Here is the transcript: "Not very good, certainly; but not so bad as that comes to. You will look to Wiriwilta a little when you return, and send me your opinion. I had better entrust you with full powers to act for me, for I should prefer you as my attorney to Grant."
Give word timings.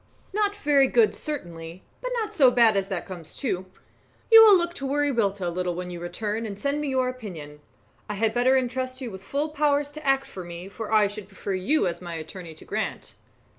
"Not 0.33 0.55
very 0.55 0.87
good, 0.87 1.13
certainly; 1.13 1.83
but 2.01 2.09
not 2.19 2.33
so 2.33 2.49
bad 2.49 2.75
as 2.75 2.87
that 2.87 3.05
comes 3.05 3.35
to. 3.35 3.67
You 4.31 4.41
will 4.41 4.57
look 4.57 4.73
to 4.73 4.85
Wiriwilta 4.87 5.45
a 5.45 5.49
little 5.49 5.75
when 5.75 5.91
you 5.91 5.99
return, 5.99 6.47
and 6.47 6.57
send 6.57 6.81
me 6.81 6.87
your 6.87 7.07
opinion. 7.07 7.59
I 8.09 8.15
had 8.15 8.33
better 8.33 8.57
entrust 8.57 8.99
you 8.99 9.11
with 9.11 9.21
full 9.21 9.49
powers 9.49 9.91
to 9.91 10.03
act 10.03 10.25
for 10.25 10.43
me, 10.43 10.69
for 10.69 10.91
I 10.91 11.05
should 11.05 11.27
prefer 11.27 11.53
you 11.53 11.85
as 11.85 12.01
my 12.01 12.15
attorney 12.15 12.55
to 12.55 12.65
Grant." 12.65 13.13